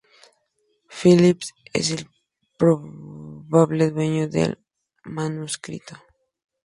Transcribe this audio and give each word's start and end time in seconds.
Philipp 0.89 1.43
es 1.73 1.91
el 1.91 2.07
probable 2.57 3.91
dueño 3.91 4.27
del 4.27 4.57
manuscrito. 5.03 5.95